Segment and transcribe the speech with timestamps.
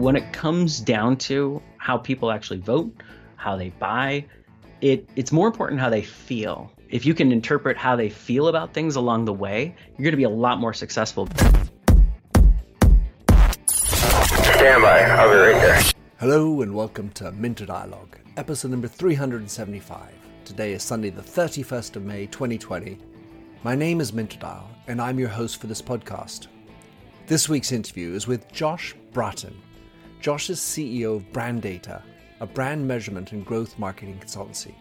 [0.00, 2.92] When it comes down to how people actually vote,
[3.36, 4.26] how they buy,
[4.80, 6.70] it, it's more important how they feel.
[6.90, 10.16] If you can interpret how they feel about things along the way, you're going to
[10.16, 11.26] be a lot more successful.
[13.66, 15.02] Stand by.
[15.02, 15.82] I'll be right there.
[16.20, 20.12] Hello and welcome to Minter Dialogue, episode number 375.
[20.44, 22.98] Today is Sunday, the 31st of May 2020.
[23.62, 26.46] My name is Minter Dial, and I'm your host for this podcast.
[27.26, 29.54] This week's interview is with Josh Braaten.
[30.20, 32.02] Josh is CEO of Brand Data,
[32.40, 34.74] a brand measurement and growth marketing consultancy.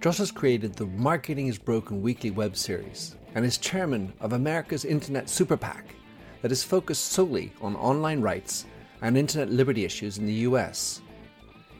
[0.00, 4.84] Josh has created the Marketing is Broken weekly web series and is chairman of America's
[4.84, 5.94] Internet Super PAC
[6.42, 8.66] that is focused solely on online rights
[9.02, 11.00] and internet liberty issues in the US.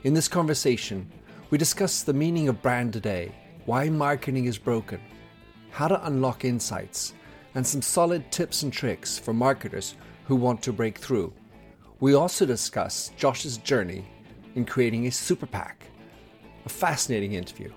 [0.04, 1.10] In this conversation,
[1.50, 3.34] we discuss the meaning of brand today,
[3.66, 5.00] why marketing is broken,
[5.76, 7.12] how to unlock insights,
[7.54, 9.94] and some solid tips and tricks for marketers
[10.24, 11.30] who want to break through.
[12.00, 14.06] We also discuss Josh's journey
[14.54, 15.84] in creating a super PAC.
[16.64, 17.70] A fascinating interview.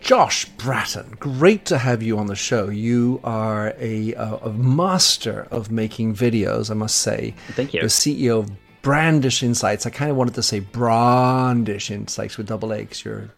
[0.00, 2.68] Josh Braaten, great to have you on the show.
[2.68, 7.36] You are a, a, a master of making videos, I must say.
[7.50, 7.80] Thank you.
[7.82, 8.50] You're CEO of
[8.82, 9.86] Brandish Insights.
[9.86, 13.30] I kind of wanted to say Brandish Insights with double A because you're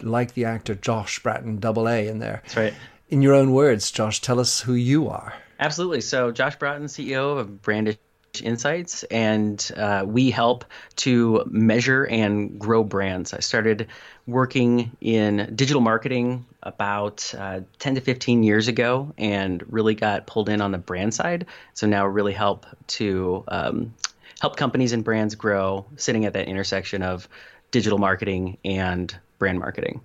[0.00, 2.42] like the actor Josh Braaten, double A in there.
[2.44, 2.74] That's right.
[3.08, 5.34] In your own words, Josh, tell us who you are.
[5.60, 6.00] Absolutely.
[6.00, 7.96] So, Josh Braaten, CEO of Brandish
[8.42, 10.64] Insights, and uh, we help
[10.96, 13.32] to measure and grow brands.
[13.32, 13.88] I started
[14.26, 20.48] working in digital marketing about uh, 10 to 15 years ago and really got pulled
[20.48, 21.46] in on the brand side.
[21.74, 23.94] So now really help to um,
[24.40, 27.28] help companies and brands grow, sitting at that intersection of
[27.70, 30.00] digital marketing and brand marketing.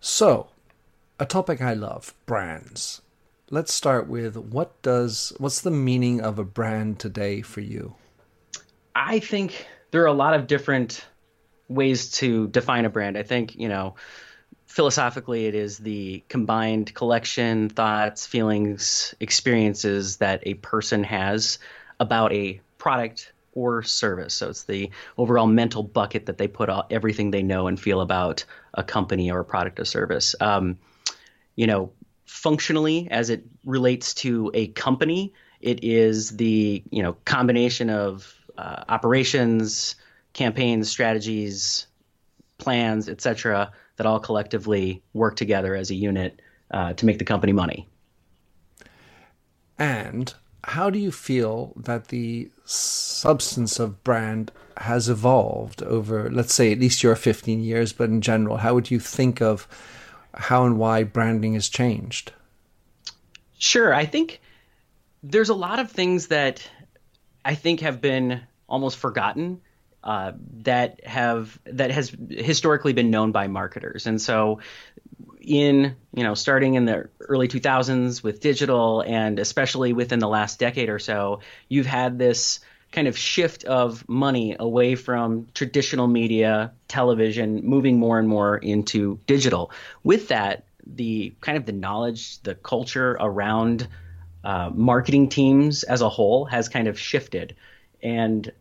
[0.00, 0.48] So,
[1.18, 3.02] a topic I love, brands.
[3.50, 7.94] Let's start with what does what's the meaning of a brand today for you?
[8.94, 11.04] I think there are a lot of different
[11.68, 13.16] ways to define a brand.
[13.16, 13.94] I think, you know,
[14.66, 21.58] philosophically it is the combined collection, thoughts, feelings, experiences that a person has
[22.00, 24.34] about a product or service.
[24.34, 28.00] So it's the overall mental bucket that they put all, everything they know and feel
[28.00, 30.34] about a company or a product or service.
[30.40, 30.78] Um,
[31.54, 31.92] you know,
[32.24, 38.84] functionally, as it relates to a company, it is the you know combination of uh,
[38.88, 39.94] operations,
[40.32, 41.86] campaigns, strategies,
[42.58, 46.40] plans, etc., that all collectively work together as a unit
[46.70, 47.86] uh, to make the company money.
[49.78, 50.32] And
[50.64, 56.78] how do you feel that the substance of brand has evolved over, let's say, at
[56.78, 59.66] least your 15 years, but in general, how would you think of
[60.34, 62.32] how and why branding has changed?
[63.58, 63.92] Sure.
[63.92, 64.40] I think
[65.22, 66.68] there's a lot of things that
[67.44, 69.60] I think have been almost forgotten
[70.04, 74.58] uh, that have that has historically been known by marketers, and so
[75.42, 80.58] in you know starting in the early 2000s with digital, and especially within the last
[80.58, 82.60] decade or so, you've had this
[82.92, 89.18] kind of shift of money away from traditional media, television, moving more and more into
[89.26, 89.70] digital.
[90.04, 93.88] With that, the kind of the knowledge, the culture around
[94.44, 97.56] uh, marketing teams as a whole has kind of shifted.
[98.02, 98.52] And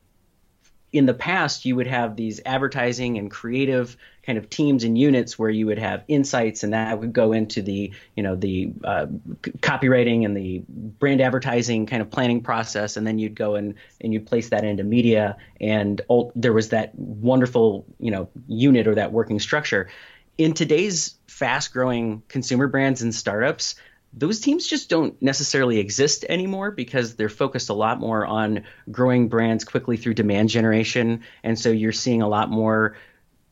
[0.93, 5.39] in the past, you would have these advertising and creative kind of teams and units
[5.39, 9.05] where you would have insights, and that would go into the you know the uh,
[9.59, 14.13] copywriting and the brand advertising kind of planning process, and then you'd go and and
[14.13, 18.95] you'd place that into media, and all, there was that wonderful you know unit or
[18.95, 19.89] that working structure.
[20.37, 23.75] In today's fast-growing consumer brands and startups,
[24.13, 29.29] those teams just don't necessarily exist anymore because they're focused a lot more on growing
[29.29, 31.21] brands quickly through demand generation.
[31.43, 32.97] And so you're seeing a lot more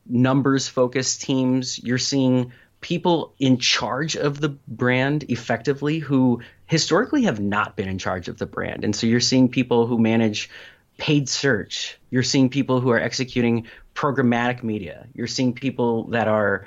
[0.06, 1.78] numbers focused teams.
[1.78, 7.98] You're seeing people in charge of the brand effectively who historically have not been in
[7.98, 8.84] charge of the brand.
[8.84, 10.50] And so you're seeing people who manage
[10.98, 11.98] paid search.
[12.10, 15.06] You're seeing people who are executing programmatic media.
[15.14, 16.66] You're seeing people that are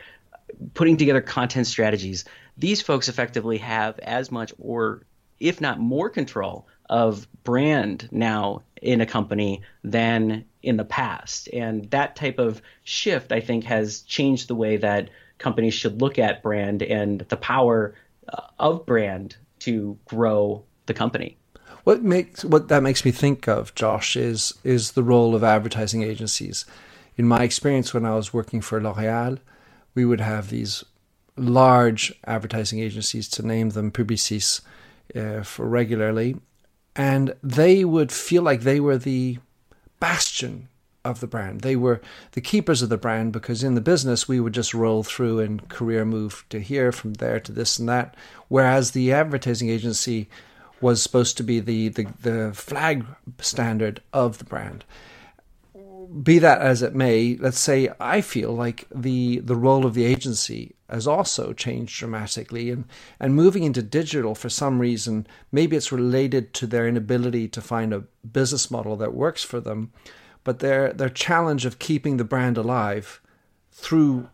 [0.74, 2.25] putting together content strategies
[2.58, 5.04] these folks effectively have as much or
[5.40, 11.50] if not more control of brand now in a company than in the past.
[11.52, 16.20] And that type of shift, I think, has changed the way that companies should look
[16.20, 17.96] at brand and the power
[18.30, 21.38] uh, of brand to grow the company.
[21.84, 26.02] What makes what that makes me think of, Josh, is is the role of advertising
[26.04, 26.66] agencies.
[27.18, 29.40] In my experience, when I was working for L'Oréal,
[29.94, 30.86] we would have these
[31.36, 34.62] large advertising agencies, to name them Publicis,
[35.16, 36.36] uh, for regularly,
[36.96, 39.40] and they would feel like they were the
[40.00, 40.68] bastion
[41.06, 41.62] of the brand.
[41.62, 42.02] They were
[42.32, 45.68] the keepers of the brand because in the business we would just roll through and
[45.70, 48.16] career move to here, from there to this and that.
[48.48, 50.30] Whereas the advertising agency
[50.82, 53.06] was supposed to be the, the, the flag
[53.40, 54.86] standard of the brand.
[56.21, 60.06] Be that as it may, let's say I feel like the the role of the
[60.06, 62.86] agency has also changed dramatically and,
[63.19, 67.94] and moving into digital for some reason, maybe it's related to their inability to find
[67.94, 69.92] a business model that works for them
[70.44, 73.21] but their their challenge of keeping the brand alive
[73.71, 74.30] through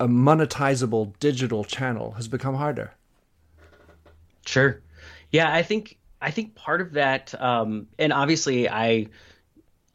[0.00, 2.92] a monetizable digital channel has become harder.
[4.46, 4.80] Sure.
[5.30, 9.08] Yeah, I think I think part of that, um, and obviously I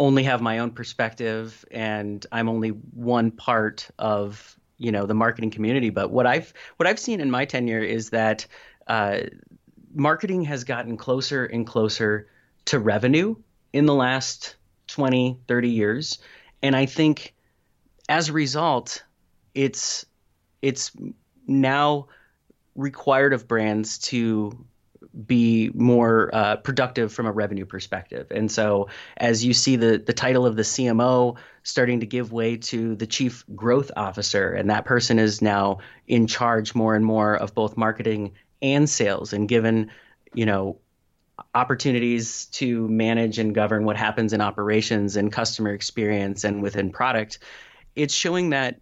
[0.03, 5.49] only have my own perspective, and I'm only one part of you know the marketing
[5.49, 5.89] community.
[5.91, 8.45] But what I've what I've seen in my tenure is that
[8.87, 9.19] uh,
[9.95, 12.27] marketing has gotten closer and closer
[12.65, 13.35] to revenue
[13.71, 14.57] in the last
[14.87, 16.19] 20, 30 years.
[16.61, 17.33] And I think
[18.09, 19.03] as a result,
[19.55, 20.05] it's
[20.61, 20.91] it's
[21.47, 22.07] now
[22.75, 24.65] required of brands to
[25.25, 28.27] be more uh, productive from a revenue perspective.
[28.31, 32.57] And so, as you see the the title of the CMO starting to give way
[32.57, 37.35] to the chief growth officer, and that person is now in charge more and more
[37.35, 39.91] of both marketing and sales, and given
[40.33, 40.79] you know
[41.53, 47.39] opportunities to manage and govern what happens in operations and customer experience and within product,
[47.95, 48.79] it's showing that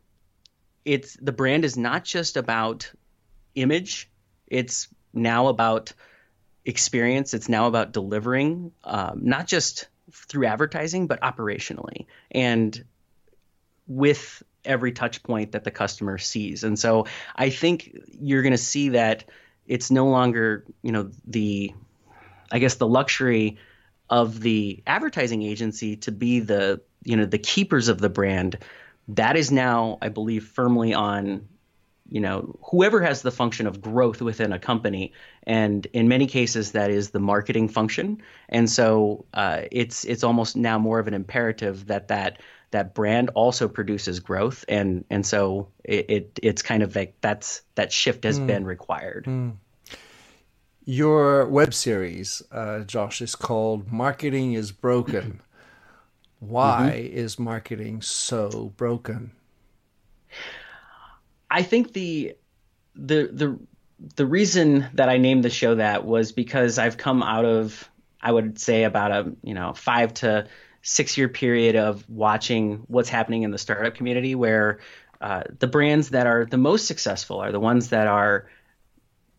[0.85, 2.91] it's the brand is not just about
[3.55, 4.09] image.
[4.47, 5.93] It's now about
[6.65, 7.33] experience.
[7.33, 12.83] It's now about delivering, um, not just through advertising, but operationally and
[13.87, 16.63] with every touch point that the customer sees.
[16.63, 19.25] And so I think you're going to see that
[19.65, 21.73] it's no longer, you know, the
[22.51, 23.57] I guess the luxury
[24.09, 28.57] of the advertising agency to be the you know the keepers of the brand
[29.07, 31.47] that is now i believe firmly on
[32.11, 35.13] you know whoever has the function of growth within a company
[35.43, 40.55] and in many cases that is the marketing function and so uh, it's it's almost
[40.55, 42.39] now more of an imperative that that
[42.71, 47.61] that brand also produces growth and and so it, it it's kind of like that's
[47.75, 48.45] that shift has mm.
[48.45, 49.53] been required mm.
[50.83, 55.39] Your web series, uh, Josh, is called Marketing is Broken.
[56.39, 57.17] Why mm-hmm.
[57.17, 59.31] is marketing so broken?
[61.51, 62.35] I think the
[62.95, 63.59] the the
[64.15, 67.89] the reason that I named the show that was because I've come out of
[68.21, 70.47] I would say about a you know five to
[70.81, 74.79] six year period of watching what's happening in the startup community where
[75.19, 78.49] uh, the brands that are the most successful are the ones that are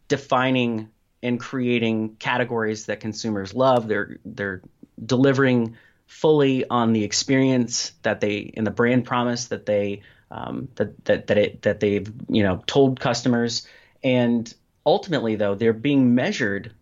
[0.06, 0.90] defining
[1.22, 3.88] and creating categories that consumers love.
[3.88, 4.62] They're they're
[5.04, 5.76] delivering
[6.06, 11.26] fully on the experience that they in the brand promise that they um, that that
[11.28, 13.66] that it that they've you know told customers,
[14.02, 14.52] and
[14.84, 16.72] ultimately though they're being measured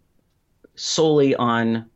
[0.76, 1.90] solely on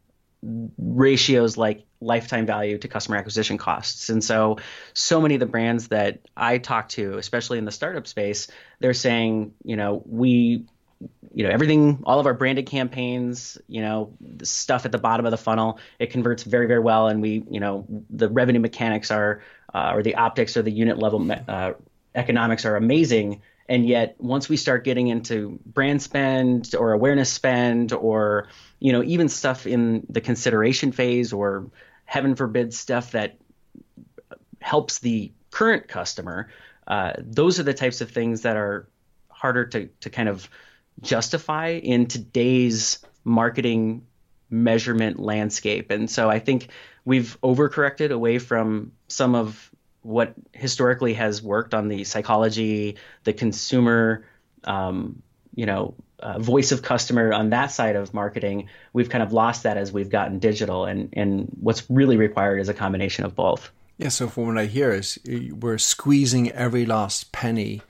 [0.77, 4.11] ratios like lifetime value to customer acquisition costs.
[4.11, 4.59] And so,
[4.93, 8.49] so many of the brands that I talk to, especially in the startup space,
[8.81, 10.67] they're saying, you know, we
[11.35, 15.33] you know everything all of our branded campaigns you know stuff at the bottom of
[15.33, 19.43] the funnel it converts very very well and we you know the revenue mechanics are
[19.75, 21.73] uh, or the optics or the unit level uh,
[22.15, 23.43] economics are amazing.
[23.69, 29.03] And yet once we start getting into brand spend or awareness spend or you know
[29.03, 31.71] even stuff in the consideration phase or
[32.05, 33.39] heaven forbid stuff that
[34.61, 36.49] helps the current customer
[36.87, 38.87] uh, those are the types of things that are
[39.29, 40.49] harder to to kind of
[41.01, 44.07] justify in today's marketing
[44.51, 45.91] measurement landscape.
[45.91, 46.69] And so I think
[47.05, 49.71] we've overcorrected away from some of
[50.03, 54.27] what historically has worked on the psychology, the consumer,
[54.65, 55.23] um,
[55.55, 58.69] you know, uh, voice of customer on that side of marketing.
[58.93, 62.69] We've kind of lost that as we've gotten digital, and and what's really required is
[62.69, 63.71] a combination of both.
[63.99, 64.09] Yeah.
[64.09, 67.83] So from what I hear is we're squeezing every last penny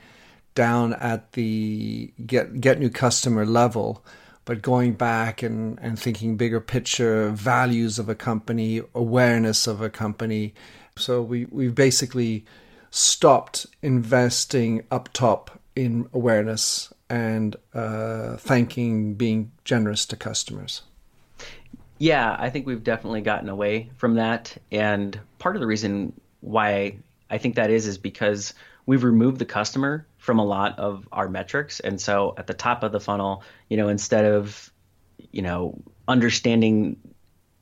[0.54, 4.04] down at the get get new customer level,
[4.44, 9.90] but going back and, and thinking bigger picture values of a company, awareness of a
[9.90, 10.54] company.
[10.96, 12.44] So we we've basically
[12.90, 20.82] stopped investing up top in awareness and uh, thanking, being generous to customers.
[21.98, 26.98] Yeah, I think we've definitely gotten away from that, and part of the reason why
[27.30, 28.54] I think that is is because
[28.86, 31.80] we've removed the customer from a lot of our metrics.
[31.80, 34.72] And so at the top of the funnel, you know, instead of,
[35.32, 36.96] you know, understanding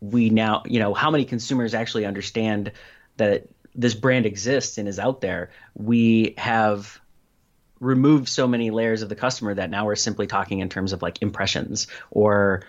[0.00, 2.72] we now, you know, how many consumers actually understand
[3.16, 7.00] that this brand exists and is out there, we have
[7.78, 11.02] removed so many layers of the customer that now we're simply talking in terms of
[11.02, 12.62] like impressions or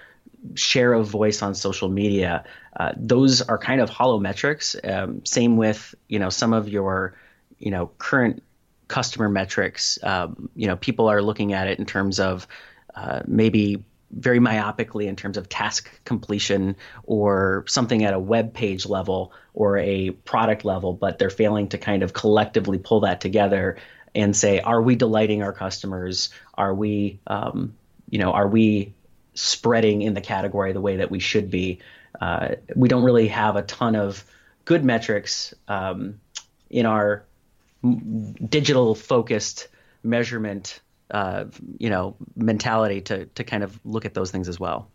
[0.55, 2.43] share of voice on social media.
[2.75, 4.75] Uh, those are kind of hollow metrics.
[4.83, 7.15] Um, same with you know some of your
[7.63, 8.43] you know current
[8.87, 9.97] customer metrics.
[10.03, 12.47] Um, you know people are looking at it in terms of
[12.95, 18.85] uh, maybe very myopically in terms of task completion or something at a web page
[18.85, 23.77] level or a product level, but they're failing to kind of collectively pull that together
[24.13, 26.29] and say, are we delighting our customers?
[26.53, 27.73] Are we, um,
[28.11, 28.93] you know, are we
[29.35, 31.79] spreading in the category the way that we should be.
[32.19, 34.23] Uh, we don't really have a ton of
[34.65, 36.19] good metrics um,
[36.69, 37.25] in our
[38.49, 39.67] digital focused
[40.03, 41.45] measurement uh,
[41.77, 44.89] you know mentality to to kind of look at those things as well.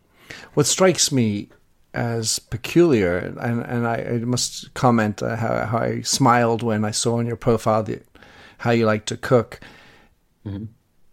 [0.54, 1.48] What strikes me
[1.94, 6.90] as peculiar, and and I, I must comment uh, how, how I smiled when I
[6.90, 8.00] saw on your profile the,
[8.58, 9.60] how you like to cook.
[10.46, 10.64] Mm-hmm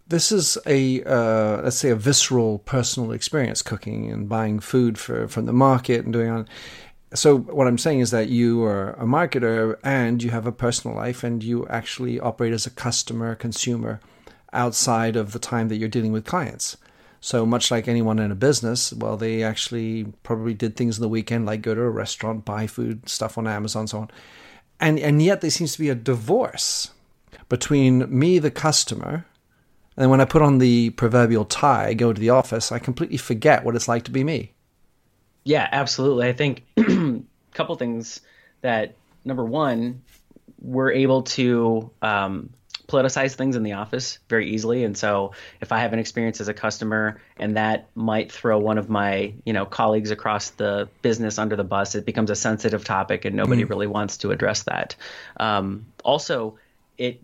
[0.07, 5.27] this is a uh, let's say a visceral personal experience cooking and buying food for
[5.27, 6.47] from the market and doing on
[7.15, 10.95] so what i'm saying is that you are a marketer and you have a personal
[10.95, 13.99] life and you actually operate as a customer consumer
[14.53, 16.77] outside of the time that you're dealing with clients
[17.19, 21.09] so much like anyone in a business well they actually probably did things in the
[21.09, 24.11] weekend like go to a restaurant buy food stuff on amazon so on
[24.79, 26.91] and and yet there seems to be a divorce
[27.49, 29.25] between me the customer
[29.97, 33.63] and when I put on the proverbial tie, go to the office, I completely forget
[33.63, 34.51] what it's like to be me.
[35.45, 36.27] Yeah, absolutely.
[36.27, 37.21] I think a
[37.53, 38.19] couple things
[38.61, 40.01] that number one,
[40.59, 42.49] we're able to um,
[42.87, 44.83] politicize things in the office very easily.
[44.83, 48.79] And so if I have an experience as a customer and that might throw one
[48.79, 52.83] of my, you know, colleagues across the business under the bus, it becomes a sensitive
[52.83, 53.69] topic and nobody mm.
[53.69, 54.95] really wants to address that.
[55.37, 56.57] Um, also,
[56.97, 57.21] it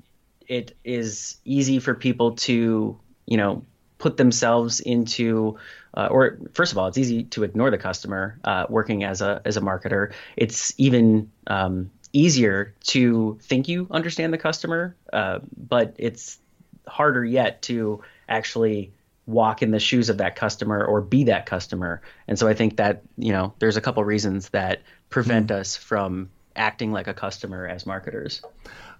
[0.47, 3.63] it is easy for people to, you know,
[4.01, 5.57] put themselves into
[5.93, 9.41] uh, or first of all, it's easy to ignore the customer uh, working as a
[9.45, 10.11] as a marketer.
[10.35, 16.39] It's even um, easier to think you understand the customer, uh, but it's
[16.87, 18.91] harder yet to actually
[19.27, 22.01] walk in the shoes of that customer or be that customer.
[22.27, 25.55] And so I think that you know there's a couple reasons that prevent mm.
[25.55, 28.41] us from acting like a customer as marketers.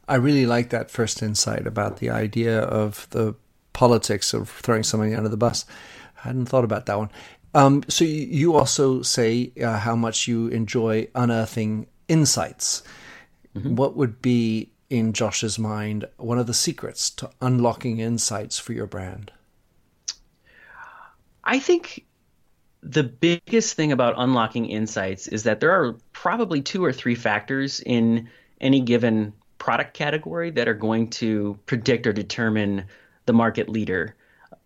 [0.08, 3.36] I really like that first insight about the idea of the
[3.82, 5.66] politics of throwing somebody under the bus.
[6.20, 7.10] I hadn't thought about that one.
[7.56, 12.84] Um, so you also say uh, how much you enjoy unearthing insights.
[13.56, 13.76] Mm-hmm.
[13.76, 18.86] What would be, in Josh's mind, one of the secrets to unlocking insights for your
[18.86, 19.32] brand?
[21.44, 22.06] I think
[22.84, 27.80] the biggest thing about unlocking insights is that there are probably two or three factors
[27.80, 32.86] in any given product category that are going to predict or determine
[33.32, 34.14] the market leader.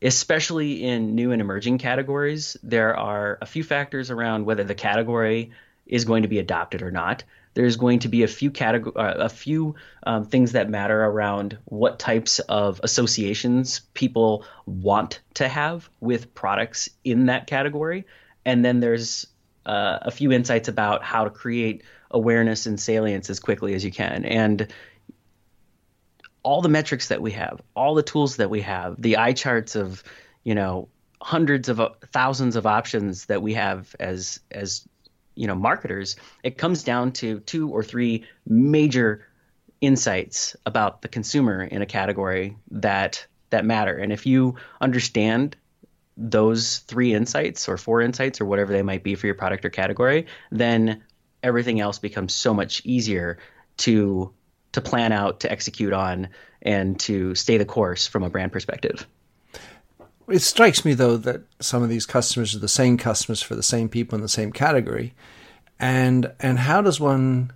[0.01, 5.51] Especially in new and emerging categories, there are a few factors around whether the category
[5.85, 7.23] is going to be adopted or not.
[7.53, 11.99] There's going to be a few category, a few um, things that matter around what
[11.99, 18.05] types of associations people want to have with products in that category,
[18.45, 19.27] and then there's
[19.67, 23.91] uh, a few insights about how to create awareness and salience as quickly as you
[23.91, 24.25] can.
[24.25, 24.67] And
[26.45, 29.75] all the metrics that we have, all the tools that we have, the eye charts
[29.75, 30.03] of,
[30.43, 30.87] you know,
[31.19, 34.87] hundreds of uh, thousands of options that we have as as
[35.33, 39.27] you know marketers, it comes down to two or three major
[39.81, 43.97] insights about the consumer in a category that that matter.
[43.97, 45.55] And if you understand
[46.15, 49.71] those three insights or four insights or whatever they might be for your product or
[49.71, 51.03] category, then
[51.41, 53.39] everything else becomes so much easier
[53.77, 54.31] to
[54.75, 56.29] to plan out, to execute on,
[56.61, 59.07] and to stay the course from a brand perspective.
[60.27, 63.63] It strikes me though that some of these customers are the same customers for the
[63.63, 65.13] same people in the same category,
[65.79, 67.51] and and how does one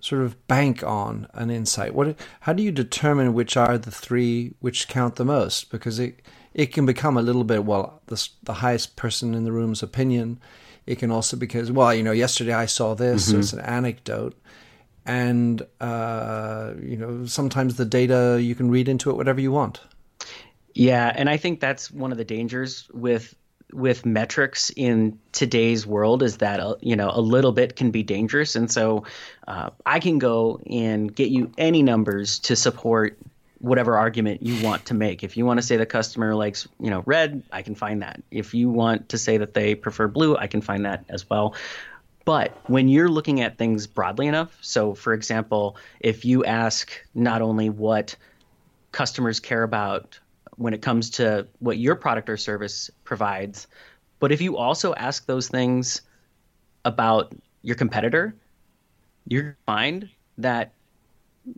[0.00, 1.94] sort of bank on an insight?
[1.94, 5.70] What how do you determine which are the three which count the most?
[5.70, 6.22] Because it
[6.54, 10.40] it can become a little bit well the the highest person in the room's opinion
[10.88, 13.24] it can also because well, you know, yesterday I saw this.
[13.24, 13.32] Mm-hmm.
[13.32, 14.34] So it's an anecdote,
[15.08, 19.80] and uh, you know, sometimes the data you can read into it whatever you want.
[20.74, 23.34] Yeah, and I think that's one of the dangers with
[23.72, 28.02] with metrics in today's world is that uh, you know a little bit can be
[28.02, 29.04] dangerous, and so
[29.48, 33.18] uh, I can go and get you any numbers to support
[33.60, 35.24] whatever argument you want to make.
[35.24, 38.22] If you want to say the customer likes, you know, red, I can find that.
[38.30, 41.54] If you want to say that they prefer blue, I can find that as well.
[42.28, 47.40] But when you're looking at things broadly enough, so for example, if you ask not
[47.40, 48.16] only what
[48.92, 50.20] customers care about
[50.56, 53.66] when it comes to what your product or service provides,
[54.18, 56.02] but if you also ask those things
[56.84, 58.34] about your competitor,
[59.26, 60.74] you find that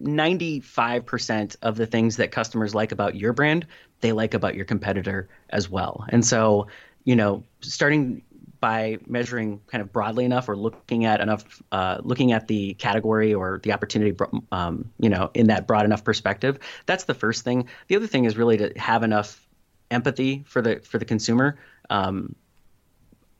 [0.00, 3.66] 95% of the things that customers like about your brand,
[4.02, 6.04] they like about your competitor as well.
[6.10, 6.68] And so,
[7.02, 8.22] you know, starting
[8.60, 13.34] by measuring kind of broadly enough or looking at enough, uh, looking at the category
[13.34, 14.16] or the opportunity,
[14.52, 17.68] um, you know, in that broad enough perspective, that's the first thing.
[17.88, 19.46] The other thing is really to have enough
[19.90, 21.58] empathy for the for the consumer.
[21.88, 22.36] Um,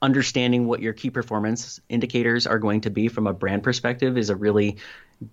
[0.03, 4.31] understanding what your key performance indicators are going to be from a brand perspective is
[4.31, 4.79] a really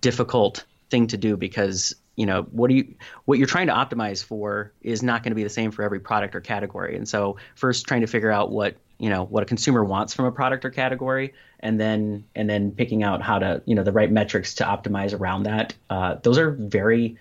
[0.00, 4.22] difficult thing to do because you know what do you what you're trying to optimize
[4.22, 7.36] for is not going to be the same for every product or category and so
[7.54, 10.64] first trying to figure out what you know what a consumer wants from a product
[10.64, 14.54] or category and then and then picking out how to you know the right metrics
[14.54, 17.16] to optimize around that uh, those are very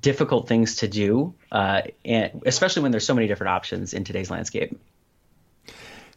[0.00, 4.30] difficult things to do uh, and especially when there's so many different options in today's
[4.30, 4.78] landscape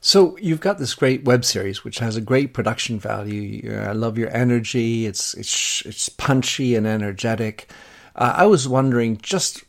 [0.05, 3.73] so you've got this great web series, which has a great production value.
[3.73, 5.05] I love your energy.
[5.05, 7.71] It's it's it's punchy and energetic.
[8.13, 9.63] Uh, I was wondering, just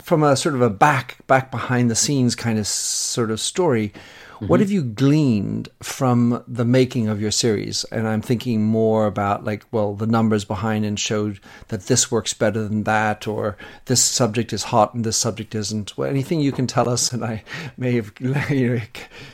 [0.00, 3.92] from a sort of a back back behind the scenes kind of sort of story,
[4.36, 4.48] Mm-hmm.
[4.48, 7.84] What have you gleaned from the making of your series?
[7.84, 12.34] And I'm thinking more about like, well, the numbers behind and showed that this works
[12.34, 15.96] better than that, or this subject is hot and this subject isn't.
[15.96, 17.12] Well, anything you can tell us?
[17.12, 17.44] And I
[17.78, 18.80] may have you know,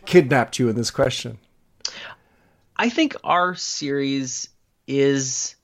[0.07, 1.39] kidnapped you in this question.
[2.77, 4.49] I think our series
[4.87, 5.57] is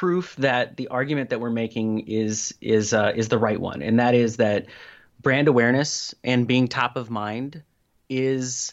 [0.00, 4.00] proof that the argument that we're making is is uh, is the right one, and
[4.00, 4.64] that is that
[5.20, 7.62] brand awareness and being top of mind
[8.08, 8.72] is,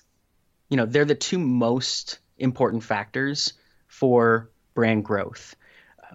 [0.70, 3.52] you know, they're the two most important factors
[3.88, 5.54] for brand growth.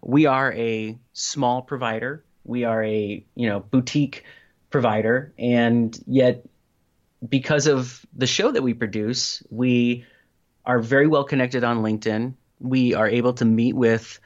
[0.03, 2.25] We are a small provider.
[2.45, 4.25] We are a, you know, boutique
[4.71, 5.35] provider.
[5.39, 6.47] And yet,
[7.29, 10.07] because of the show that we produce, we
[10.65, 12.33] are very well connected on LinkedIn.
[12.61, 14.19] We are able to meet with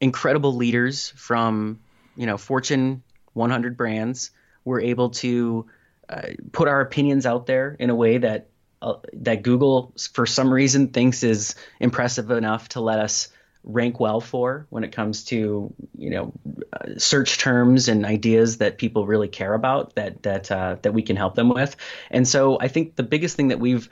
[0.00, 1.80] incredible leaders from,
[2.16, 4.30] you know, Fortune 100 brands
[4.64, 5.66] we're able to
[6.08, 8.48] uh, put our opinions out there in a way that
[8.82, 13.28] uh, that Google, for some reason, thinks is impressive enough to let us
[13.62, 16.32] rank well for when it comes to you know
[16.72, 21.02] uh, search terms and ideas that people really care about that that uh, that we
[21.02, 21.76] can help them with.
[22.10, 23.88] And so I think the biggest thing that we've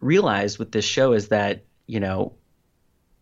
[0.00, 2.34] realized with this show is that you know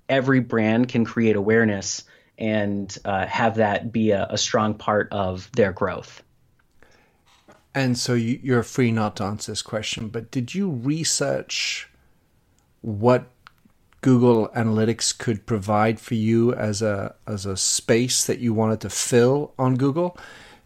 [0.09, 2.05] every brand can create awareness
[2.39, 6.23] and uh, have that be a, a strong part of their growth.
[7.75, 11.89] And so you're free not to answer this question, but did you research
[12.81, 13.27] what
[14.01, 18.91] Google Analytics could provide for you as a as a space that you wanted to
[18.91, 20.17] fill on Google?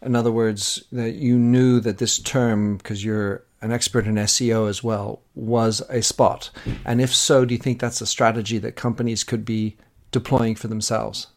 [0.03, 4.69] In other words, that you knew that this term, because you're an expert in SEO
[4.69, 6.51] as well, was a spot.
[6.85, 9.77] And if so, do you think that's a strategy that companies could be
[10.11, 11.29] deploying for themselves?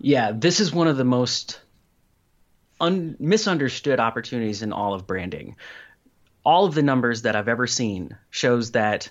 [0.00, 1.60] Yeah, this is one of the most
[2.80, 5.56] un- misunderstood opportunities in all of branding.
[6.42, 9.10] All of the numbers that I've ever seen shows that,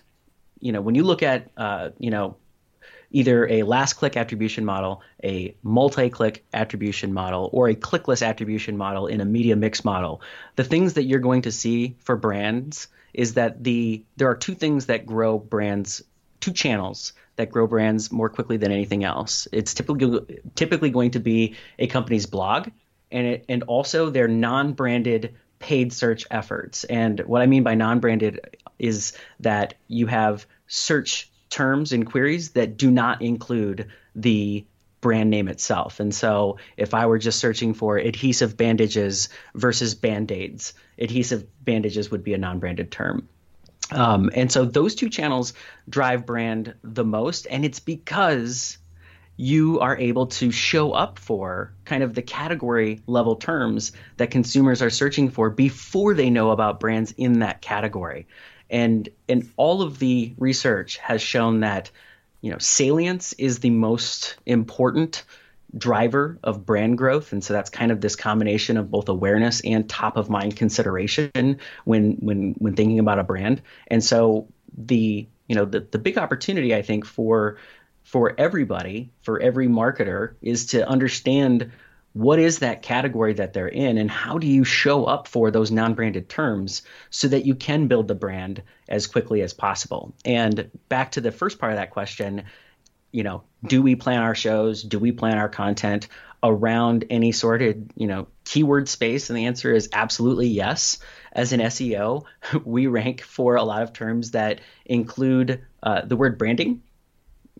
[0.59, 2.37] you know, when you look at, uh, you know,
[3.11, 8.75] either a last click attribution model, a multi click attribution model, or a clickless attribution
[8.75, 10.21] model in a media mix model,
[10.55, 14.55] the things that you're going to see for brands is that the there are two
[14.55, 16.03] things that grow brands,
[16.39, 19.47] two channels that grow brands more quickly than anything else.
[19.51, 22.69] It's typically typically going to be a company's blog
[23.11, 26.83] and it, and also their non-branded paid search efforts.
[26.85, 32.77] And what I mean by non-branded is that you have search terms and queries that
[32.77, 34.65] do not include the
[35.01, 35.99] brand name itself.
[35.99, 42.23] And so if I were just searching for adhesive bandages versus band-aids, adhesive bandages would
[42.23, 43.29] be a non-branded term.
[43.91, 45.53] Um, and so those two channels
[45.87, 48.77] drive brand the most, and it's because
[49.35, 54.81] you are able to show up for kind of the category level terms that consumers
[54.81, 58.27] are searching for before they know about brands in that category.
[58.69, 61.89] And and all of the research has shown that
[62.41, 65.23] you know salience is the most important
[65.77, 67.31] driver of brand growth.
[67.31, 71.59] And so that's kind of this combination of both awareness and top of mind consideration
[71.85, 73.61] when when when thinking about a brand.
[73.87, 77.57] And so the you know the, the big opportunity i think for
[78.03, 81.71] for everybody for every marketer is to understand
[82.13, 85.69] what is that category that they're in and how do you show up for those
[85.69, 90.15] non-branded terms so that you can build the brand as quickly as possible.
[90.25, 92.45] And back to the first part of that question
[93.11, 94.83] you know, do we plan our shows?
[94.83, 96.07] Do we plan our content
[96.41, 99.29] around any sort of, you know, keyword space?
[99.29, 100.99] And the answer is absolutely yes.
[101.31, 102.23] As an SEO,
[102.65, 106.81] we rank for a lot of terms that include uh, the word branding,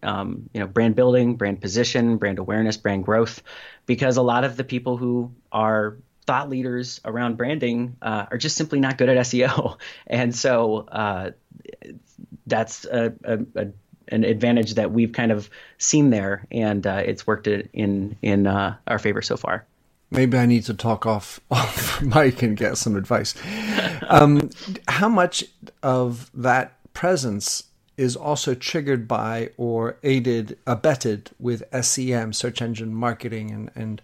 [0.03, 3.43] um, you know, brand building, brand position, brand awareness, brand growth,
[3.85, 8.55] because a lot of the people who are thought leaders around branding uh, are just
[8.55, 9.77] simply not good at SEO.
[10.07, 11.31] And so uh,
[12.45, 13.67] that's a, a, a
[14.09, 18.75] an advantage that we've kind of seen there, and uh, it's worked in in uh,
[18.87, 19.65] our favor so far.
[20.11, 23.35] Maybe I need to talk off off mic and get some advice.
[24.09, 24.49] Um,
[24.87, 25.43] how much
[25.83, 27.63] of that presence
[27.97, 34.01] is also triggered by or aided, abetted with SEM, search engine marketing, and and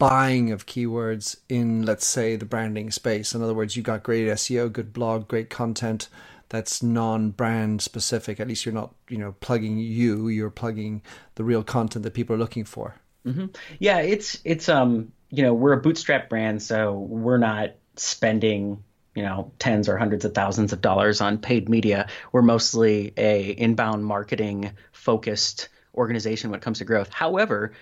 [0.00, 3.34] buying of keywords in, let's say, the branding space.
[3.34, 6.08] In other words, you got great SEO, good blog, great content,
[6.50, 8.40] that's non-brand specific.
[8.40, 10.28] At least you're not, you know, plugging you.
[10.28, 11.02] You're plugging
[11.36, 12.96] the real content that people are looking for.
[13.26, 13.46] Mm-hmm.
[13.78, 18.82] Yeah, it's it's um you know we're a bootstrap brand, so we're not spending
[19.14, 22.08] you know tens or hundreds of thousands of dollars on paid media.
[22.32, 27.12] We're mostly a inbound marketing focused organization when it comes to growth.
[27.12, 27.72] However,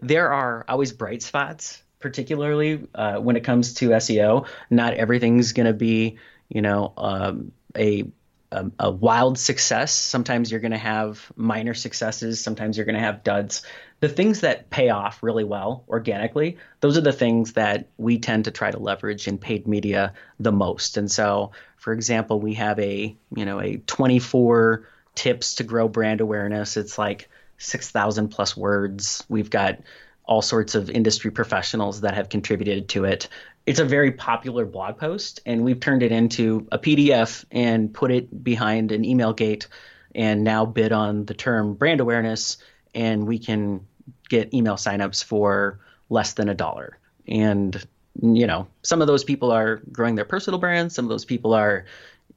[0.00, 4.46] there are always bright spots, particularly uh, when it comes to SEO.
[4.70, 8.04] Not everything's going to be you know um, a
[8.50, 9.92] a, a, wild success.
[9.92, 12.40] Sometimes you're going to have minor successes.
[12.40, 13.62] Sometimes you're going to have duds.
[14.00, 18.46] The things that pay off really well organically, those are the things that we tend
[18.46, 20.96] to try to leverage in paid media the most.
[20.96, 26.20] And so, for example, we have a you know a 24 tips to grow brand
[26.20, 26.76] awareness.
[26.76, 27.28] It's like
[27.58, 29.24] 6,000 plus words.
[29.28, 29.80] We've got
[30.24, 33.28] all sorts of industry professionals that have contributed to it
[33.68, 38.10] it's a very popular blog post, and we've turned it into a PDF and put
[38.10, 39.68] it behind an email gate,
[40.14, 42.56] and now bid on the term brand awareness,
[42.94, 43.86] and we can
[44.30, 46.96] get email signups for less than a dollar.
[47.26, 47.86] And
[48.22, 51.52] you know, some of those people are growing their personal brands, some of those people
[51.52, 51.84] are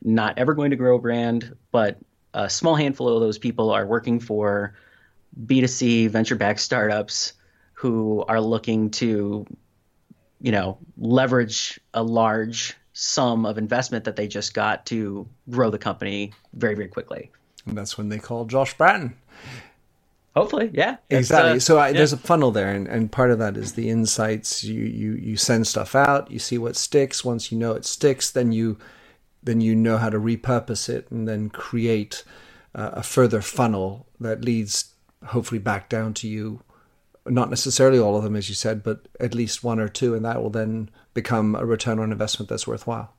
[0.04, 1.98] not ever going to grow a brand, but
[2.34, 4.76] a small handful of those people are working for
[5.46, 7.32] B2C venture backed startups
[7.72, 9.46] who are looking to
[10.42, 15.78] you know, leverage a large sum of investment that they just got to grow the
[15.78, 17.32] company very, very quickly.
[17.66, 19.14] And that's when they call Josh Braaten.
[20.36, 20.98] Hopefully, yeah.
[21.10, 21.52] Exactly.
[21.52, 21.94] Uh, so I, yeah.
[21.94, 24.64] there's a funnel there, and, and part of that is the insights.
[24.64, 27.26] You, you you send stuff out, you see what sticks.
[27.26, 28.78] Once you know it sticks, then you
[29.44, 32.24] then you know how to repurpose it, and then create
[32.74, 34.94] uh, a further funnel that leads
[35.26, 36.62] hopefully back down to you
[37.26, 40.26] not necessarily all of them, as you said, but at least one or two, and
[40.26, 43.14] that will then become a return on investment that's worthwhile.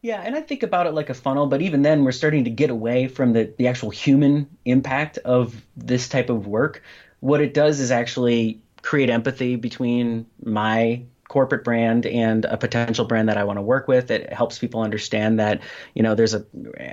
[0.00, 2.50] Yeah, and I think about it like a funnel, but even then, we're starting to
[2.50, 6.82] get away from the, the actual human impact of this type of work.
[7.18, 13.28] What it does is actually create empathy between my corporate brand and a potential brand
[13.28, 14.10] that I want to work with.
[14.10, 15.60] It helps people understand that
[15.94, 16.46] you know there's a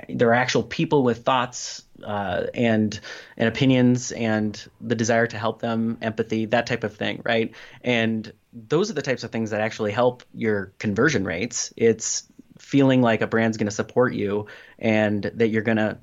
[0.08, 2.98] there are actual people with thoughts uh, and
[3.36, 7.52] and opinions and the desire to help them, empathy, that type of thing, right?
[7.82, 11.74] And those are the types of things that actually help your conversion rates.
[11.76, 12.26] It's
[12.58, 14.46] feeling like a brand's going to support you
[14.78, 15.98] and that you're going to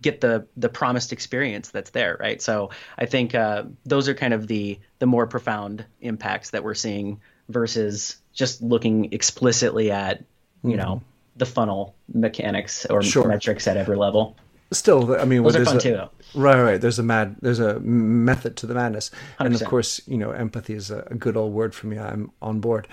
[0.00, 2.40] get the the promised experience that's there, right?
[2.40, 6.74] So I think uh, those are kind of the the more profound impacts that we're
[6.74, 10.24] seeing versus just looking explicitly at
[10.62, 10.78] you mm-hmm.
[10.78, 11.02] know
[11.36, 13.28] the funnel mechanics or sure.
[13.28, 14.36] metrics at every level.
[14.72, 16.10] Still, I mean, well, fun a.
[16.34, 16.80] Right, right.
[16.80, 19.46] There's a mad, there's a method to the madness, 100%.
[19.46, 21.98] and of course, you know, empathy is a, good old word for me.
[21.98, 22.88] I'm on board.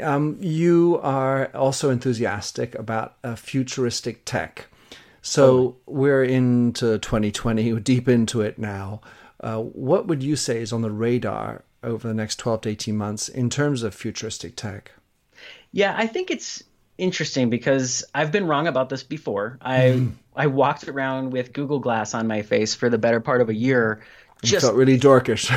[0.00, 4.68] Um, you are also enthusiastic about a futuristic tech.
[5.22, 9.00] So we're into 2020, we're deep into it now.
[9.40, 12.96] Uh, what would you say is on the radar over the next 12 to 18
[12.96, 14.92] months in terms of futuristic tech?
[15.72, 16.62] Yeah, I think it's
[17.00, 19.58] interesting because I've been wrong about this before.
[19.60, 20.12] I mm.
[20.36, 23.54] I walked around with Google Glass on my face for the better part of a
[23.54, 24.02] year.
[24.42, 25.50] Just felt really dorkish.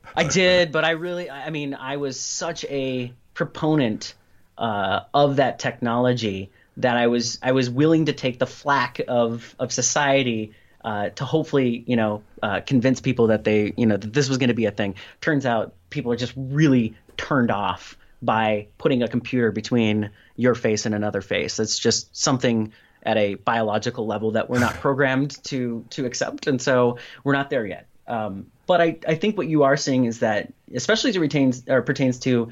[0.16, 4.14] I did, but I really, I mean, I was such a proponent
[4.58, 9.54] uh, of that technology that I was I was willing to take the flack of
[9.58, 10.52] of society
[10.84, 14.38] uh, to hopefully you know uh, convince people that they you know that this was
[14.38, 14.94] going to be a thing.
[15.20, 20.86] Turns out people are just really turned off by putting a computer between your face
[20.86, 21.58] and another face.
[21.58, 26.60] It's just something at a biological level that we're not programmed to to accept, and
[26.60, 27.86] so we're not there yet.
[28.06, 31.64] Um, but I, I think what you are seeing is that, especially as it retains
[31.68, 32.50] or pertains to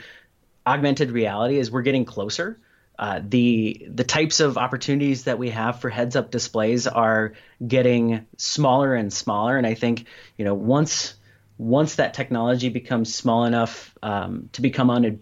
[0.67, 2.59] augmented reality, is we're getting closer.
[2.99, 8.27] Uh, the the types of opportunities that we have for heads up displays are getting
[8.37, 11.15] smaller and smaller, and I think you know once
[11.59, 15.21] once that technology becomes small enough um, to become un-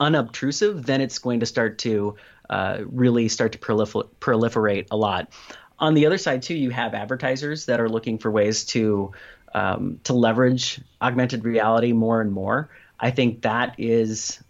[0.00, 2.14] unobtrusive, then it's going to start to
[2.48, 5.32] uh, really start to prolifer- proliferate a lot.
[5.80, 9.12] On the other side, too, you have advertisers that are looking for ways to
[9.54, 12.70] um, to leverage augmented reality more and more.
[12.98, 14.42] I think that is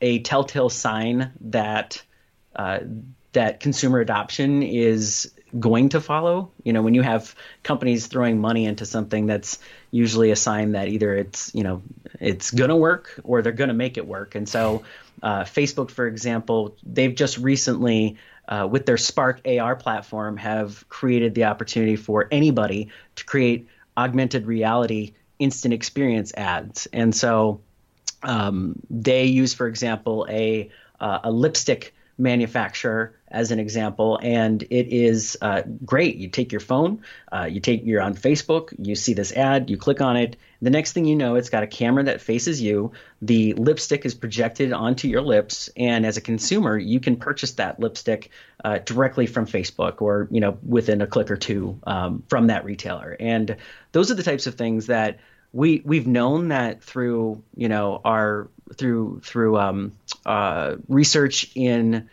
[0.00, 2.02] a telltale sign that
[2.56, 2.80] uh,
[3.32, 6.50] that consumer adoption is going to follow.
[6.64, 9.58] You know, when you have companies throwing money into something, that's
[9.90, 11.82] usually a sign that either it's you know
[12.20, 14.34] it's going to work or they're going to make it work.
[14.34, 14.82] And so,
[15.22, 18.16] uh, Facebook, for example, they've just recently.
[18.50, 24.46] Uh, with their Spark AR platform, have created the opportunity for anybody to create augmented
[24.46, 26.86] reality instant experience ads.
[26.92, 27.60] And so
[28.22, 34.88] um, they use, for example, a uh, a lipstick manufacturer as an example, and it
[34.88, 36.16] is uh, great.
[36.16, 39.76] You take your phone, uh, you take you're on Facebook, you see this ad, you
[39.76, 40.36] click on it.
[40.60, 42.92] The next thing you know, it's got a camera that faces you.
[43.22, 47.78] The lipstick is projected onto your lips, and as a consumer, you can purchase that
[47.78, 48.30] lipstick
[48.64, 52.64] uh, directly from Facebook or you know within a click or two um, from that
[52.64, 53.16] retailer.
[53.18, 53.56] And
[53.92, 55.18] those are the types of things that
[55.52, 59.92] we we've known that through you know our through through um,
[60.26, 62.08] uh, research in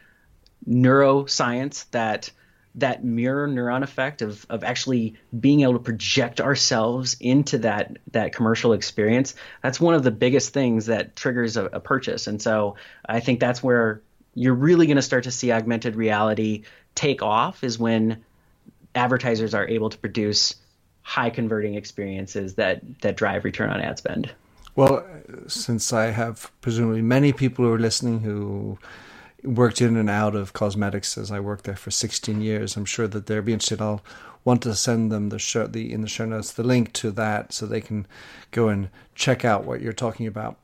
[0.67, 2.31] neuroscience that
[2.75, 8.33] that mirror neuron effect of of actually being able to project ourselves into that that
[8.33, 12.75] commercial experience that's one of the biggest things that triggers a, a purchase and so
[13.05, 14.01] i think that's where
[14.33, 16.63] you're really going to start to see augmented reality
[16.95, 18.23] take off is when
[18.95, 20.55] advertisers are able to produce
[21.01, 24.33] high converting experiences that that drive return on ad spend.
[24.75, 25.05] Well,
[25.47, 28.77] since I have presumably many people who are listening who
[29.41, 33.07] worked in and out of cosmetics as I worked there for 16 years, I'm sure
[33.07, 33.81] that they'll be interested.
[33.81, 34.03] I'll
[34.43, 37.53] want to send them the show, the in the show notes the link to that
[37.53, 38.05] so they can
[38.51, 40.57] go and check out what you're talking about.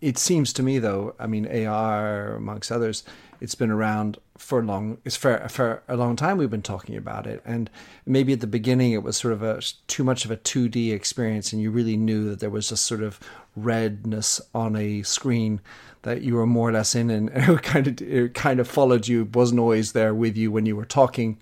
[0.00, 3.04] It seems to me, though, I mean, AR amongst others,
[3.40, 6.96] it's been around for a long it's for for a long time we've been talking
[6.96, 7.42] about it.
[7.44, 7.68] And
[8.06, 11.52] maybe at the beginning it was sort of a too much of a 2D experience
[11.52, 13.20] and you really knew that there was a sort of
[13.54, 15.60] redness on a screen
[16.02, 19.06] that you were more or less in and it kind of it kind of followed
[19.06, 21.38] you wasn't always there with you when you were talking.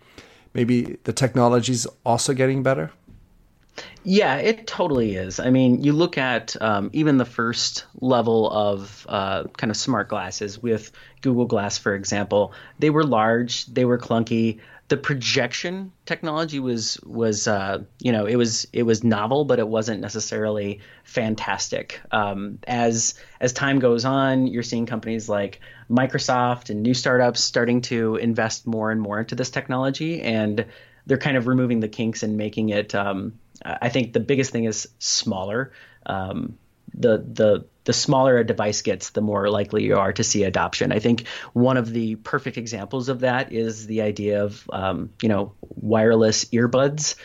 [0.53, 2.91] Maybe the technology's also getting better
[4.09, 5.39] yeah, it totally is.
[5.39, 10.09] I mean, you look at um, even the first level of uh, kind of smart
[10.09, 12.55] glasses with Google Glass, for example.
[12.79, 14.61] They were large, they were clunky.
[14.89, 19.69] The projection technology was was uh, you know it was it was novel, but it
[19.69, 22.01] wasn't necessarily fantastic.
[22.11, 27.83] Um, as as time goes on, you're seeing companies like Microsoft and new startups starting
[27.83, 30.65] to invest more and more into this technology, and
[31.05, 34.65] they're kind of removing the kinks and making it um, I think the biggest thing
[34.65, 35.73] is smaller.
[36.07, 36.59] Um,
[36.95, 40.93] the the the smaller a device gets, the more likely you are to see adoption.
[40.93, 45.29] I think one of the perfect examples of that is the idea of um, you
[45.29, 47.17] know wireless earbuds.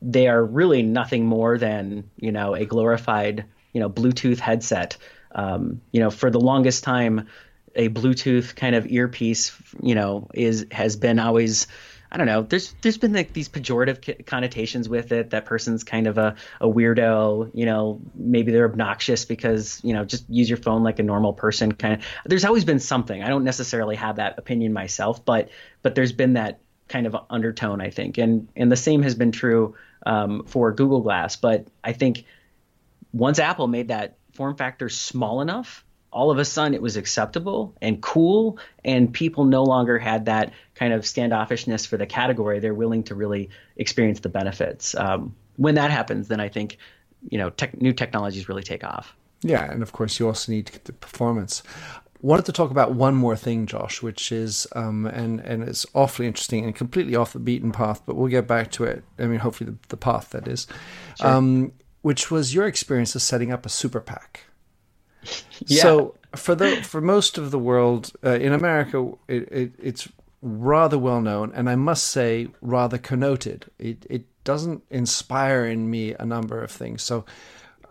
[0.00, 4.96] They are really nothing more than you know a glorified you know Bluetooth headset.
[5.32, 7.28] Um, you know, for the longest time,
[7.74, 11.66] a Bluetooth kind of earpiece, you know, is has been always
[12.10, 12.42] I don't know.
[12.42, 15.30] There's there's been like these pejorative connotations with it.
[15.30, 17.50] That person's kind of a, a weirdo.
[17.52, 21.34] You know, maybe they're obnoxious because you know just use your phone like a normal
[21.34, 21.72] person.
[21.72, 22.00] Kind of.
[22.24, 23.22] There's always been something.
[23.22, 25.50] I don't necessarily have that opinion myself, but
[25.82, 29.32] but there's been that kind of undertone, I think, and and the same has been
[29.32, 29.74] true
[30.06, 31.36] um, for Google Glass.
[31.36, 32.24] But I think
[33.12, 37.74] once Apple made that form factor small enough all of a sudden it was acceptable
[37.82, 42.60] and cool and people no longer had that kind of standoffishness for the category.
[42.60, 44.94] They're willing to really experience the benefits.
[44.94, 46.78] Um, when that happens then i think
[47.28, 49.14] you know tech, new technologies really take off.
[49.42, 51.62] Yeah and of course you also need the performance.
[52.20, 56.26] Wanted to talk about one more thing josh which is um, and and it's awfully
[56.26, 59.04] interesting and completely off the beaten path but we'll get back to it.
[59.18, 60.66] I mean hopefully the, the path that is.
[61.16, 61.28] Sure.
[61.28, 64.44] um, which was your experience of setting up a super pac
[65.66, 65.82] yeah.
[65.82, 70.08] So for the for most of the world uh, in America, it, it, it's
[70.42, 73.66] rather well known, and I must say rather connoted.
[73.78, 77.02] It it doesn't inspire in me a number of things.
[77.02, 77.24] So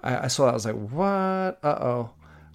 [0.04, 1.60] I, I saw that I was like, what?
[1.64, 2.10] Uh oh.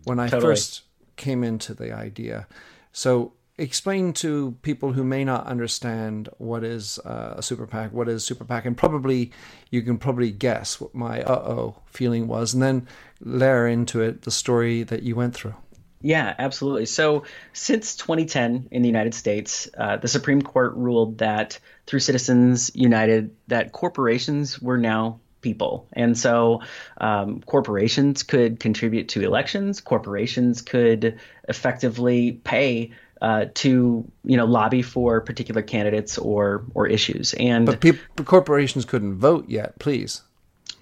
[0.05, 0.53] When I Totally.
[0.55, 0.83] first
[1.17, 2.49] came into the idea.
[2.93, 3.33] So
[3.63, 8.25] explain to people who may not understand what is uh, a super PAC, what is
[8.25, 9.31] super PAC, and probably
[9.71, 12.89] you can probably guess what my uh oh feeling was, and then
[13.21, 15.55] layer into it the story that you went through.
[16.01, 16.87] Yeah, absolutely.
[16.87, 17.23] So,
[17.53, 23.31] since 2010 in the United States, uh, the Supreme Court ruled that through Citizens United,
[23.47, 26.63] that corporations were now people, and so
[26.99, 29.81] um, corporations could contribute to elections.
[29.81, 32.91] Corporations could effectively pay
[33.23, 37.35] uh, to you know lobby for particular candidates or or issues.
[37.35, 40.23] And But people, corporations couldn't vote yet, please.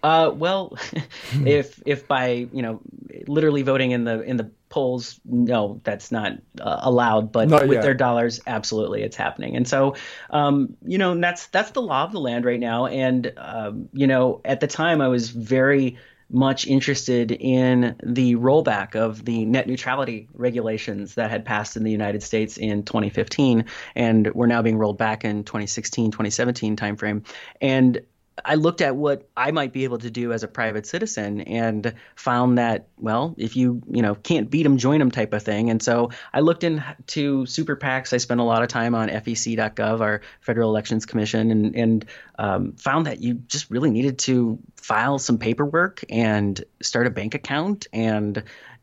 [0.02, 0.76] uh, well,
[1.44, 2.80] if if by you know
[3.26, 7.30] literally voting in the in the polls, no, that's not uh, allowed.
[7.30, 7.82] But Not with yet.
[7.82, 9.56] their dollars, absolutely, it's happening.
[9.56, 9.96] And so,
[10.30, 12.86] um, you know, that's that's the law of the land right now.
[12.86, 15.98] And um, you know, at the time, I was very
[16.30, 21.90] much interested in the rollback of the net neutrality regulations that had passed in the
[21.90, 23.64] United States in 2015
[23.94, 27.26] and were now being rolled back in 2016 2017 timeframe.
[27.60, 28.00] And
[28.44, 31.94] I looked at what I might be able to do as a private citizen and
[32.14, 35.70] found that, well, if you, you know, can't beat them, join them type of thing.
[35.70, 38.12] And so I looked into super PACs.
[38.12, 42.04] I spent a lot of time on FEC.gov, our Federal Elections Commission, and, and
[42.38, 47.34] um, found that you just really needed to file some paperwork and start a bank
[47.34, 48.42] account and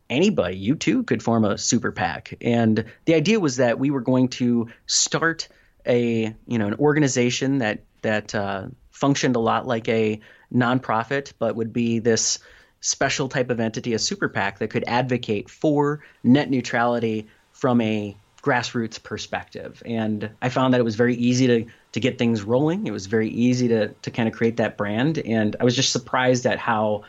[0.09, 2.35] anybody, you too, could form a super PAC.
[2.41, 5.47] And the idea was that we were going to start
[5.87, 8.67] a you know an organization that that uh,
[8.97, 10.19] functioned a lot like a
[10.53, 12.39] nonprofit, but would be this
[12.81, 18.15] special type of entity, a super PAC that could advocate for net neutrality from a
[18.41, 19.83] grassroots perspective.
[19.85, 22.87] And I found that it was very easy to to get things rolling.
[22.87, 25.91] It was very easy to to kind of create that brand, and I was just
[25.91, 27.03] surprised at how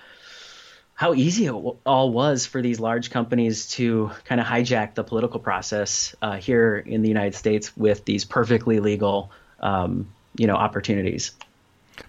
[0.94, 1.54] how easy it
[1.86, 6.76] all was for these large companies to kind of hijack the political process uh, here
[6.76, 11.30] in the United States with these perfectly legal, um, you know, opportunities.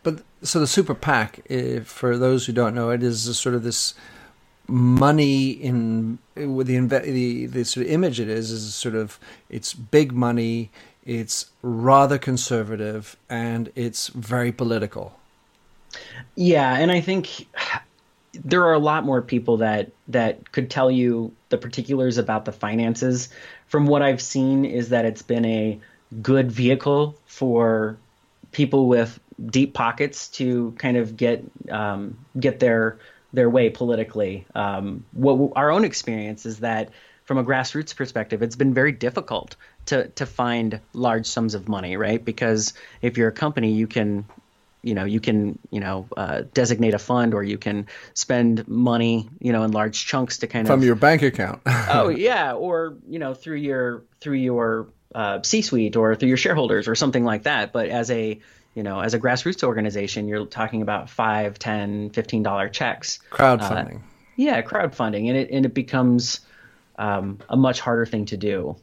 [0.04, 3.63] But so the super PAC, eh, for those who don't know, it is sort of
[3.63, 3.93] this
[4.67, 9.73] money in with the the the sort of image it is is sort of it's
[9.73, 10.69] big money,
[11.06, 15.19] it's rather conservative, and it's very political.
[16.36, 17.47] Yeah, and I think
[18.34, 22.52] there are a lot more people that that could tell you the particulars about the
[22.52, 23.30] finances.
[23.67, 25.80] From what I've seen, is that it's been a
[26.21, 27.97] good vehicle for
[28.52, 32.99] people with deep pockets to kind of get um, get their
[33.34, 34.45] their way politically.
[34.56, 36.89] Um, what our own experience is that
[37.25, 39.56] from a grassroots perspective, it's been very difficult
[39.88, 42.23] to to find large sums of money, right?
[42.23, 44.25] Because if you're a company, you can
[44.82, 49.30] you know you can you know uh, designate a fund or you can spend money
[49.39, 51.62] you know in large chunks to kind From of from your bank account.
[51.65, 56.88] oh yeah or you know through your through your uh, c-suite or through your shareholders
[56.88, 58.39] or something like that but as a
[58.80, 64.00] you know as a grassroots organization you're talking about five ten fifteen dollar checks Crowdfunding.
[64.38, 66.39] yeah crowdfunding and it and it becomes
[67.06, 68.78] um, a much harder thing to do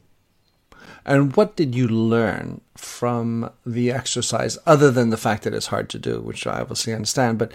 [1.13, 3.27] And what did you learn from
[3.65, 7.33] the exercise, other than the fact that it's hard to do, which I obviously understand?
[7.41, 7.49] But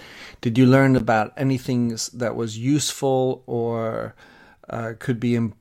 [0.45, 4.15] did you learn about anything that was useful or
[4.71, 5.55] uh, could be Im-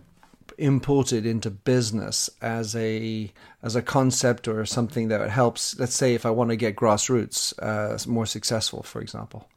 [0.62, 3.32] imported into business as a
[3.63, 5.78] as a concept or something that helps?
[5.80, 9.47] Let's say if I want to get grassroots uh, more successful, for example.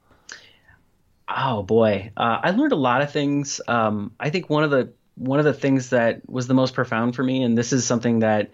[1.28, 3.60] Oh boy, uh, I learned a lot of things.
[3.66, 7.14] Um, I think one of the one of the things that was the most profound
[7.14, 8.50] for me, and this is something that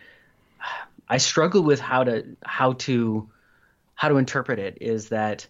[1.08, 3.28] I struggled with how to how to
[3.94, 5.46] how to interpret it, is that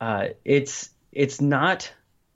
[0.00, 1.92] uh, it's it's not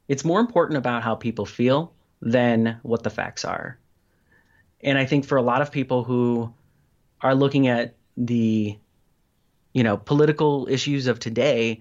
[0.09, 3.79] it's more important about how people feel than what the facts are.
[4.85, 6.53] And I think for a lot of people who
[7.21, 8.79] are looking at the
[9.73, 11.81] you know political issues of today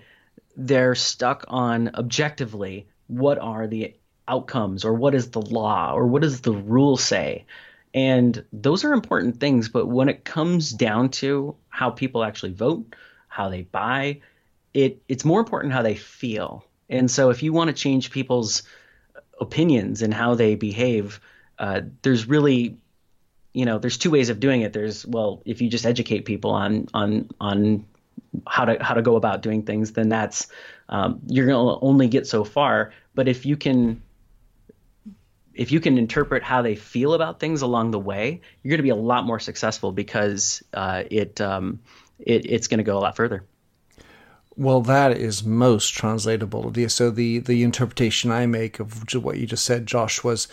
[0.56, 3.94] they're stuck on objectively what are the
[4.28, 7.46] outcomes or what is the law or what does the rule say?
[7.94, 12.96] And those are important things but when it comes down to how people actually vote
[13.28, 14.22] how they buy
[14.74, 16.66] it it's more important how they feel.
[16.90, 18.64] And so if you want to change people's
[19.40, 21.20] opinions and how they behave
[21.60, 22.78] uh, there's really
[23.54, 24.74] you know there's two ways of doing it.
[24.74, 27.86] There's well if you just educate people on on on
[28.48, 30.48] how to how to go about doing things then that's
[30.90, 32.92] um, you're to only get so far.
[33.16, 34.02] But if you can
[35.54, 38.90] if you can interpret how they feel about things along the way you're to be
[38.90, 41.80] a lot more successful because uh, it, um,
[42.20, 43.44] it it's to go a lot further.
[44.56, 46.72] Well, that is most translatable.
[46.88, 50.48] So the the interpretation I make of what you just said, Josh, was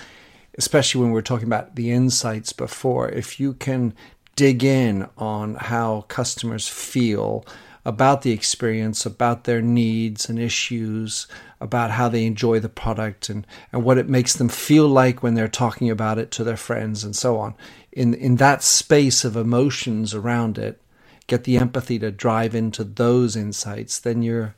[0.58, 3.08] especially when we are talking about the insights before.
[3.08, 3.94] If you can
[4.36, 7.44] dig in on how customers feel
[7.84, 11.26] about the experience, about their needs and issues,
[11.60, 15.34] about how they enjoy the product and, and what it makes them feel like when
[15.34, 17.54] they're talking about it to their friends and so on.
[17.92, 20.80] In in that space of emotions around it,
[21.26, 24.54] get the empathy to drive into those insights, then you're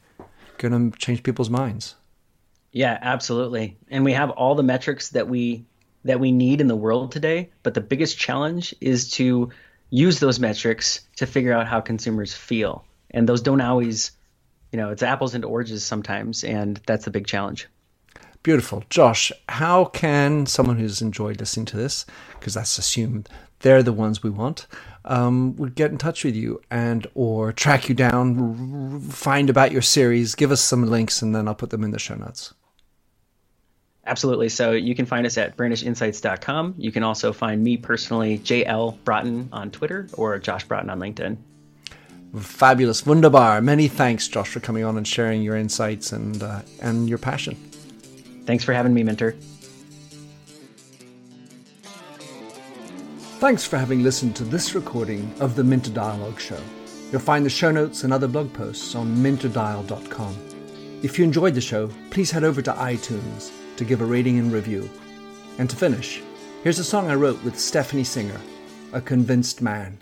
[0.59, 1.97] to change people's minds.
[2.71, 3.77] Yeah, absolutely.
[3.91, 5.67] And we have all the metrics that we
[6.05, 9.51] that we need in the world today, but the biggest challenge is to
[9.91, 12.85] use those metrics to figure out how consumers feel.
[13.11, 14.11] And those don't always,
[14.73, 17.69] you know, it's apples and oranges sometimes, and that's the big challenge.
[18.43, 18.83] Beautiful.
[18.91, 22.05] Josh, how can someone who's enjoyed listening to this,
[22.39, 23.29] because that's assumed
[23.61, 24.67] they're the ones we want,
[25.05, 29.83] um, would get in touch with you and or track you down, find about your
[29.83, 32.55] series, give us some links, and then I'll put them in the show notes.
[34.05, 34.49] Absolutely.
[34.49, 36.75] So you can find us at brandishinsights.com.
[36.77, 41.37] You can also find me personally, JL Braaten on Twitter or Josh Braaten on LinkedIn.
[42.41, 43.07] Fabulous.
[43.07, 43.61] Wunderbar.
[43.61, 47.55] Many thanks, Josh, for coming on and sharing your insights and, uh, and your passion.
[48.45, 49.37] Thanks for having me, Minter.
[53.39, 56.61] Thanks for having listened to this recording of the Minter Dialogue Show.
[57.11, 60.37] You'll find the show notes and other blog posts on minterdial.com.
[61.03, 64.53] If you enjoyed the show, please head over to iTunes to give a rating and
[64.53, 64.91] review.
[65.59, 66.23] And to finish,
[66.63, 68.41] here's a song I wrote with Stephanie Singer,
[68.93, 70.02] A Convinced Man.